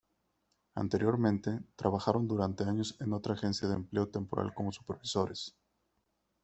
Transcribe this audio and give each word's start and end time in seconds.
Anteriormente, 0.73 1.59
trabajaron 1.75 2.27
durante 2.27 2.63
años 2.63 2.95
en 3.01 3.13
otra 3.13 3.35
agencia 3.35 3.67
de 3.67 3.75
empleo 3.75 4.09
temporal 4.09 4.51
como 4.51 4.71
supervisores. 4.71 5.55